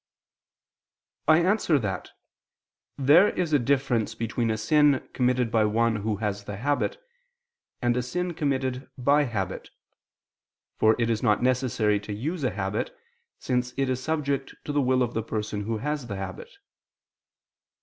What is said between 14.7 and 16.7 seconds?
the will of the person who has that habit.